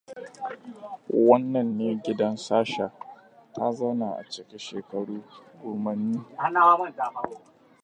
Wannan 1.27 1.67
ne 1.77 1.89
gidan 2.03 2.35
Sasha. 2.37 2.87
Ta 3.53 3.71
zauna 3.71 4.09
a 4.15 4.23
ciki 4.29 4.57
shekaru 4.59 5.17
gomanni. 5.61 6.19